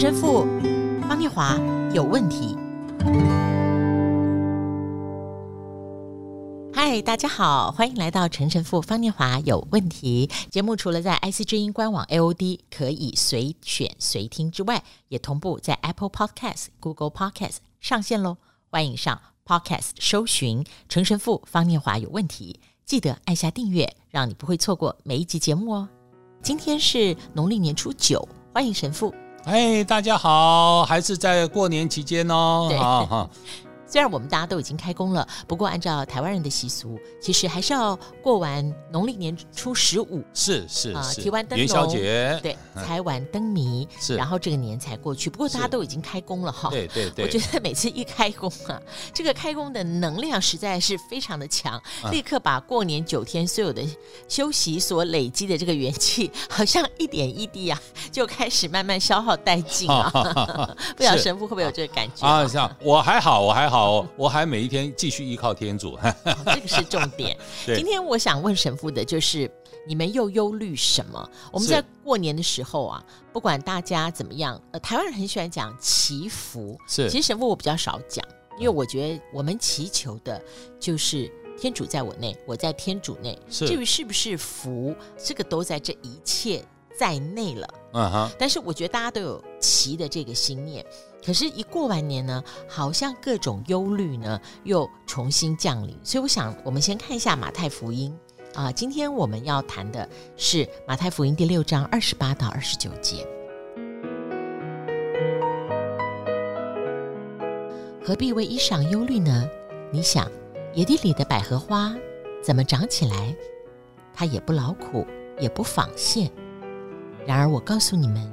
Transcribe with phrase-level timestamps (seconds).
[0.00, 0.46] 陈神父
[1.08, 1.58] 方念华
[1.92, 2.56] 有问题。
[6.72, 10.76] 嗨，大家好，欢迎来到陈神父方念华有问题节目。
[10.76, 18.36] 除了在 IC 之音官网 AOD 可以随选随听之外，也同步在 Apple Podcast、Google Podcast 上线喽。
[18.70, 25.88] 欢迎上 Podcast 搜寻陈神父方念华有问题，记得按下订阅，让你不会错过每一集节目哦。
[26.40, 29.12] 今天是农历年初九，欢迎神父。
[29.44, 32.66] 哎，大家好，还是在过年期间哦。
[32.68, 33.30] 对好好
[33.88, 45.30] 虽然我们大家都已经开工了，不过按照台湾人的习俗，其实还是要过完农历年初十五，是是啊，提完灯笼，元宵节，对，才完灯谜，是，然后这个年才过去。
[45.30, 48.78] 不过大家都已经开工了哈，对对对，我觉得每次一开工啊，
[49.14, 51.80] 这个开工的能量实在是非常的强，
[52.10, 53.82] 立刻把过年九天所有的
[54.28, 57.80] 休息所累积的这个元气， 好像一点一滴啊，
[58.12, 60.10] 就开始慢慢消耗殆尽啊。
[60.96, 62.46] 不晓得神父会不会有这个感觉啊？
[62.46, 63.77] 像我还好，我还好。
[63.78, 66.14] 好， 我还每一天继续依靠天主，哦，
[66.46, 67.38] 这个是重点。
[67.64, 69.48] 今天我想问神父的就是，
[69.86, 71.30] 你们又忧虑什么？
[71.52, 77.08] 我们在过年的时候啊，不管大家怎么样，呃，台湾人很喜欢讲祈福，是。
[77.08, 78.24] 其实神父我比较少讲，
[78.58, 80.42] 因为我觉得我们祈求的
[80.80, 83.38] 就是天主在我内，我在天主内。
[83.48, 86.64] 至于是不是福，这个都在这一切
[86.98, 87.68] 在内了。
[87.92, 88.30] 嗯哼。
[88.36, 90.84] 但是我觉得大家都有祈的这个心念。
[91.24, 95.98] 可是，一过完年呢，好像各种忧虑呢又重新降临。
[96.02, 98.16] 所以，我想我们先看一下马太福音
[98.54, 98.72] 啊。
[98.72, 103.26] 今天我们要谈的是马太福音第六章二十八到二十九节。
[108.02, 109.46] 何必为衣裳忧虑呢？
[109.92, 110.30] 你想，
[110.72, 111.94] 野地里的百合花
[112.42, 113.36] 怎么长起来？
[114.14, 115.06] 它也不劳苦，
[115.38, 116.30] 也不纺线。
[117.26, 118.32] 然而，我告诉你们，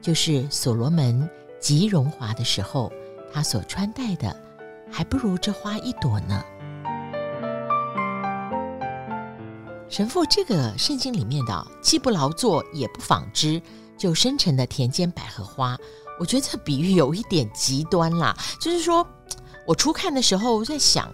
[0.00, 1.28] 就是所罗门。
[1.66, 2.92] 极荣华的时候，
[3.32, 4.40] 他所穿戴的
[4.88, 6.44] 还不如这花一朵呢。
[9.88, 13.60] 神父，这个圣经里面的既不劳作也不纺织
[13.98, 15.76] 就生成的田间百合花，
[16.20, 18.36] 我觉得这比喻有一点极端啦。
[18.60, 19.04] 就是说，
[19.66, 21.12] 我初看的时候在想，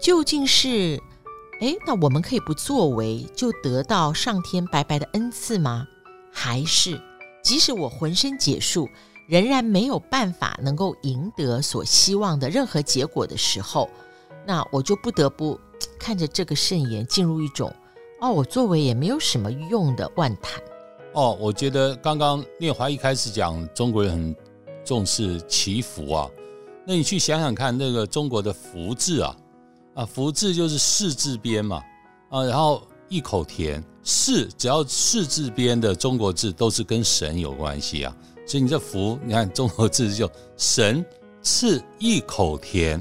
[0.00, 1.02] 究竟是，
[1.60, 5.88] 哎，那我们可以不作为就得到上天白白的恩赐吗？
[6.32, 7.02] 还是
[7.42, 8.88] 即使我浑身解数，
[9.28, 13.90] 仍然没有办法能够赢得所希望的任何结果的时候，
[14.46, 15.60] 那我就不得不
[15.98, 17.70] 看着这个圣言进入一种
[18.22, 20.62] 哦，我作为也没有什么用的万谈。
[21.12, 24.36] 哦，我觉得刚刚念华一开始讲中国人很
[24.82, 26.30] 重视祈福啊，
[26.86, 29.36] 那你去想想看，那个中国的福字啊，
[29.92, 31.82] 啊福字就是四字边嘛，
[32.30, 38.16] 啊然后一口田，四只要四字边的中国字都是跟神有关系啊。
[38.48, 41.04] 所以你这福，你看中国字就神
[41.42, 43.00] 赐一口甜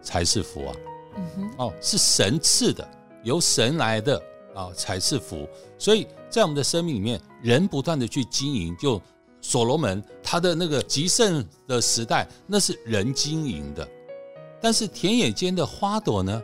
[0.00, 0.74] 才是福啊，
[1.16, 2.88] 嗯哼，哦，是神赐的，
[3.22, 4.16] 由神来的
[4.54, 5.46] 啊才是福。
[5.78, 8.98] 所以在我们的生命里面，人不断的去经营，就
[9.42, 13.86] 所罗门他的那个极盛的时代，那是人经营的。
[14.62, 16.42] 但是田野间的花朵呢，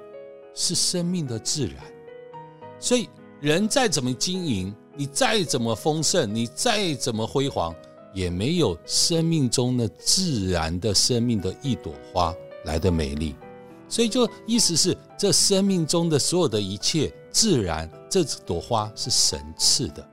[0.55, 1.77] 是生命的自然。
[2.79, 3.09] 所以
[3.41, 7.75] 人再怎么经营，你再怎么丰盛，你再怎么辉煌。
[8.17, 12.35] 也没有生命中的自然的生命的一朵花
[12.65, 13.37] 来的美丽，
[13.91, 20.11] 所以就意思是，这生命中的所有的一切自然，这朵花是神赐的。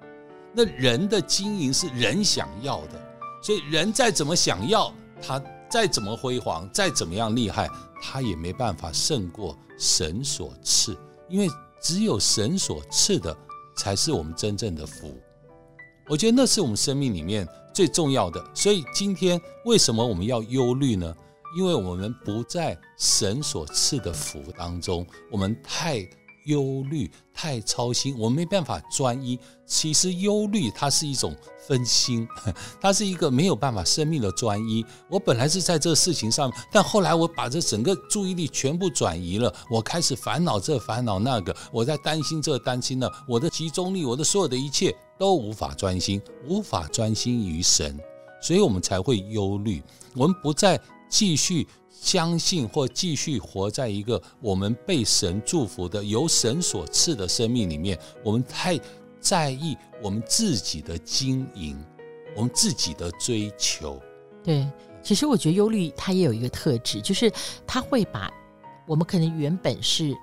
[0.51, 3.01] 那人的经营是人想要的，
[3.41, 7.69] 所以人再怎么想要，他再怎么辉煌，再怎么样厉害，
[8.01, 10.93] 他也没办法胜过神所赐，
[11.29, 11.47] 因为
[11.79, 13.33] 只有神所赐的
[13.77, 15.17] 才是我们真正的福。
[16.09, 21.13] 我觉得那是我们生命里面最重要的，所以今天为什么我们要忧虑呢？
[21.57, 26.07] 因为我们不在神所赐的福当中，我们太。
[26.45, 29.39] 忧虑太操心，我们没办法专一。
[29.65, 31.33] 其实忧虑它是一种
[31.65, 32.27] 分心，
[32.81, 34.85] 它是一个没有办法生命的专一。
[35.09, 44.93] 我本来是在这个事情上，但后来我把这整个注意力全部转移了，我开始烦恼这烦恼那个，我在担心这担心那，我的集中力，我的所有的一切
[45.23, 47.97] 都无法专心，无法专心于神，
[48.41, 49.81] 所以我们才会忧虑。
[50.17, 50.77] 我们不再
[51.07, 51.65] 继续。
[51.89, 58.77] 相信或继续活在一个我们被神祝福的、由神所赐的生命里面，我们太
[59.21, 61.81] 在意我们自己的经营，
[62.35, 64.01] 我们自己的追求。
[64.43, 64.67] 对，
[65.01, 67.31] 其实我觉得忧虑它也有一个特质，就是
[67.65, 68.29] 它会把
[68.85, 70.13] 我们可能原本是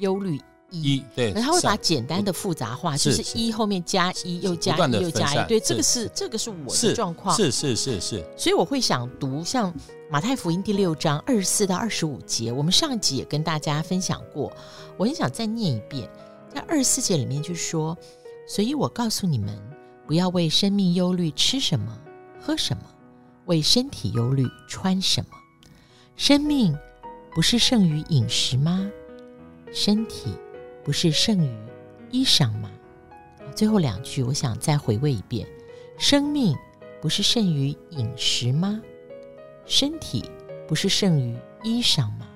[0.00, 9.72] 忧虑一，对，他会把简单的复杂化，就是一后面加一又加一又加一，对，这个是这个是我的状况，是是是是，所以我会想读像
[10.10, 14.52] 马太福音第六章二十四到二十五节，我们上一集也跟大家分享过，
[14.96, 16.08] 我很想再念一遍，
[16.54, 17.96] 在二十四节里面就说，
[18.46, 19.58] 所以我告诉你们，
[20.06, 21.98] 不要为生命忧虑，吃什么，
[22.40, 22.82] 喝什么；
[23.46, 25.30] 为身体忧虑，穿什么。
[26.16, 26.76] 生命
[27.34, 28.90] 不是胜于饮食吗？
[29.72, 30.34] 身体
[30.84, 31.56] 不是胜于
[32.10, 32.70] 衣裳吗？
[33.54, 35.46] 最后两句，我想再回味一遍：
[35.98, 36.56] 生命
[37.00, 38.80] 不是胜于饮食吗？
[39.66, 40.30] 身体
[40.66, 42.26] 不是胜于衣裳吗？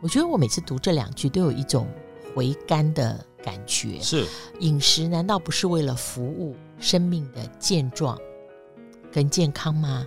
[0.00, 1.88] 我觉得我每次读这两句，都有一种
[2.34, 4.00] 回甘的感觉。
[4.00, 4.26] 是
[4.60, 8.18] 饮食难道不是为了服务生命的健壮
[9.12, 10.06] 跟健康吗？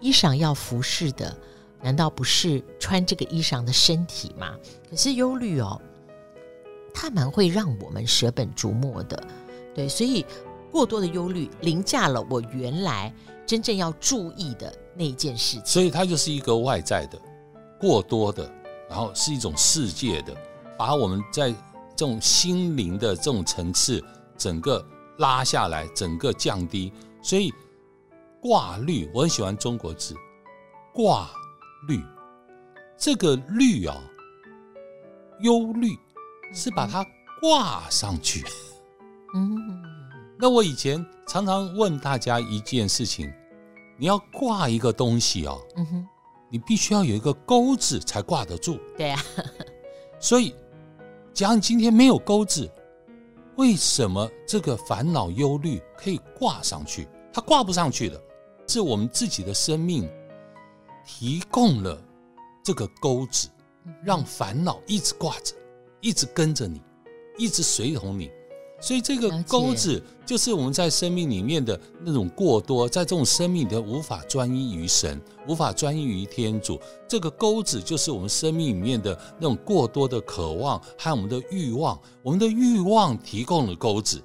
[0.00, 1.36] 衣裳要服侍的。
[1.82, 4.56] 难道不是穿这个衣裳的身体吗？
[4.90, 5.80] 可是忧虑哦，
[6.98, 9.22] 它蛮会让我们舍本逐末的，
[9.74, 10.24] 对，所以
[10.70, 13.12] 过多的忧虑凌驾了我原来
[13.44, 15.66] 真正要注意的那一件事情。
[15.66, 17.20] 所以它就是一个外在的
[17.78, 18.50] 过多的，
[18.88, 20.34] 然后是一种世界的，
[20.78, 24.02] 把我们在这种心灵的这种层次
[24.38, 24.82] 整个
[25.18, 26.90] 拉下来，整个降低。
[27.20, 27.52] 所以
[28.40, 30.14] 挂虑，我很喜欢中国字
[30.94, 31.28] 挂。
[31.86, 32.02] 虑，
[32.96, 33.94] 这个虑啊，
[35.40, 35.96] 忧虑
[36.52, 37.06] 是把它
[37.40, 38.44] 挂上去。
[39.34, 39.56] 嗯，
[40.38, 43.32] 那我以前常常问大家一件事情：
[43.98, 46.06] 你要挂一个东西哦，嗯哼，
[46.50, 48.78] 你必须要有一个钩子才挂得住。
[48.96, 49.22] 对啊，
[50.18, 50.54] 所以，
[51.34, 52.70] 假如你今天没有钩子，
[53.56, 57.08] 为什么这个烦恼忧虑可以挂上去？
[57.32, 58.20] 它挂不上去的，
[58.66, 60.08] 是我们自己的生命。
[61.08, 62.02] 提供了
[62.64, 63.48] 这个钩子，
[64.02, 65.54] 让烦恼一直挂着，
[66.06, 66.80] 一直跟着你，
[67.36, 68.30] 一直随同你。
[68.78, 76.78] 所以这个钩子就是我们在生命里面的那种过多，在这种生命里面无法专一于神，无法专一于天主。
[77.08, 81.98] 这个钩子就是我们生命里面的那种过多的渴望和我们的欲望。
[82.22, 84.22] 我们的欲望提供了钩子，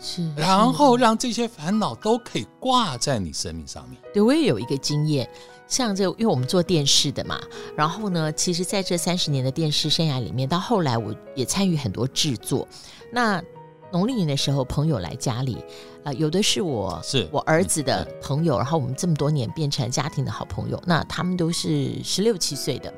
[0.00, 4.00] 是，然后让这些烦恼都可以挂在你生命上面。
[4.12, 5.30] 对，我也有一个经验。
[5.74, 7.40] 像这，因为我们做电视的嘛，
[7.74, 12.68] 然后呢，其实在这三十年的电视生涯里面，到后来我也参与很多制作。
[13.10, 13.42] 那
[13.90, 20.80] 农历年的时候，朋友来家里，啊、呃，有的是我是我儿子的朋友，然后我们这么多年变成家庭的好朋友。
[20.86, 22.94] 那他们都是十六七岁的，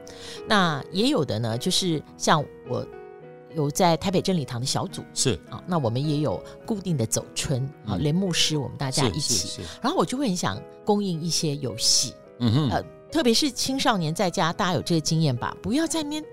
[0.47, 2.87] 那也有的呢，就是像我
[3.55, 12.13] 有在台北真理堂的小组是啊，那我们也有固定的走春啊，连牧师我们大家一起，然后我就会很想供应一些游戏。
[12.39, 15.57] 嗯哼，呃，特别是青少年在家，大家有这个经验吧？
[15.63, 16.25] 不要在面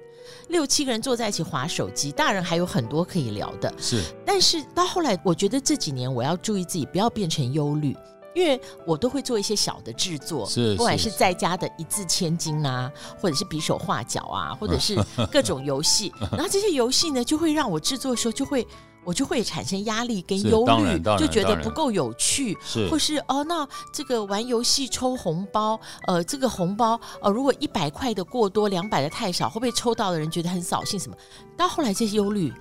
[0.50, 3.74] 六七个人坐在一起划手机，大人还有很多可以聊的。
[3.78, 7.96] 是，但是到后来，我觉得这几年我要注意自己，不要变成忧虑，
[8.34, 14.98] 因为我都会做一些小的制作，是，不管是在家的一字千金啊，或者是比手画脚啊， 或者是
[15.32, 18.66] 各种游戏， 然后这些游戏呢，就会让我制作的时候就会。
[19.06, 25.78] 我就会产生压力跟忧虑，就觉得不够有趣，是或是哦，那这个玩游戏抽红包，
[26.08, 30.98] 呃，这个红包呃，如果一百块的过多，两百的太少，会不会抽到的人觉得很扫兴？
[30.98, 31.18] 什么？
[31.58, 32.54] 到后来这些忧虑。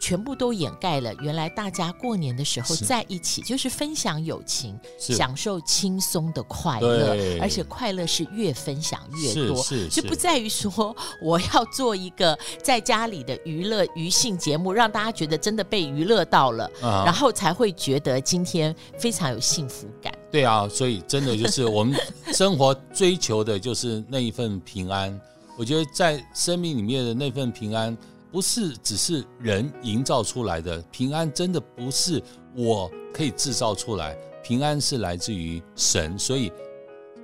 [0.00, 20.12] 全部都掩盖了，原来大家过年的时候在一起，就是分享友情，享受轻松的快乐，而且快乐是越分享越多，就不在于说我要做一个在家里的娱乐娱性节目，让大家觉得真的被娱乐到了，然后才会觉得今天非常有幸福感。
[20.32, 21.94] 对啊，所以真的就是我们
[22.32, 25.20] 生活追求的就是那一份平安。
[25.58, 27.94] 我觉得在生命里面的那份平安。
[28.30, 32.22] 不是只是人营造出来的平安，真的不是
[32.54, 34.16] 我可以制造出来。
[34.42, 36.52] 平安是来自于神，所以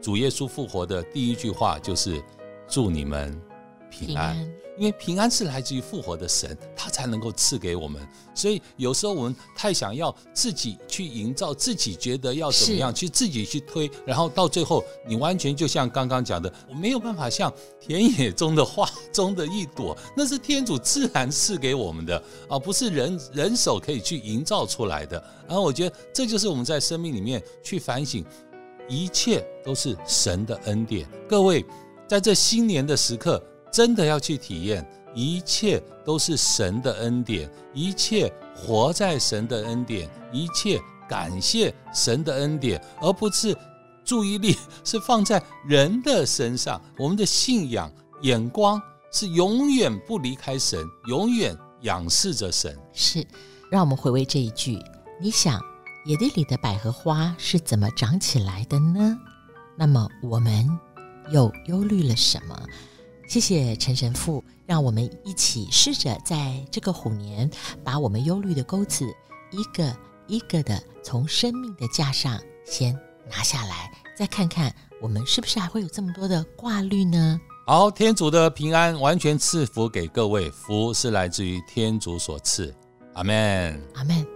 [0.02, 2.22] 主耶稣复活的第一句话就是
[2.68, 3.40] 祝你们
[3.98, 4.34] 平安。
[4.34, 8.06] 平安因为平安是来自于复活的神，他才能够赐给我们。
[8.34, 17.50] 所以有时候我们太想要自己去营造，自己觉得要怎么样，去自己去推，然后到最后你完全就像刚刚讲的，我没有办法像
[17.80, 25.16] 田野中的花中的一朵，那是天主自然赐给我们的啊，不是人人手可以去营造出来的。
[25.48, 28.22] 然后我觉得这就是我们在生命里面去反省，
[28.90, 31.08] 一切都是神的恩典。
[31.26, 31.64] 各位
[32.06, 33.42] 在这新年的时刻。
[33.76, 34.82] 真的要去体验，
[35.14, 43.54] 一切都是神的恩典，一切活在神的恩典，一切感谢神的恩典，而不是
[44.02, 46.80] 注意力是放在人的身上。
[46.96, 47.92] 我们的信仰
[48.22, 48.80] 眼光
[49.12, 52.74] 是永远不离开神，永远仰视着神。
[52.94, 53.22] 是，
[53.70, 54.82] 让我们回味这一句。
[55.20, 55.60] 你想，
[56.06, 59.18] 野地里的百合花是怎么长起来的呢？
[59.76, 60.66] 那么我们
[61.28, 62.58] 又忧虑了什么？
[63.26, 67.50] 谢谢陈神父，让我们一起试着在这个虎年，
[67.84, 69.04] 把我们忧虑的钩子
[69.50, 69.94] 一个
[70.26, 72.96] 一个的从生命的架上先
[73.28, 77.40] 拿下来，再看看我们是不是还会有这么多的挂虑呢？
[77.66, 82.72] 好，天主的平安完全赐福给各位，福是来自于天主所赐。
[83.14, 84.35] 阿门，阿门。